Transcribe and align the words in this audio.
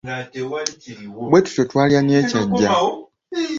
Bwe 1.29 1.39
tutyo 1.45 1.63
twalya 1.69 1.99
ne 2.01 2.17
Kyajja. 2.29 2.67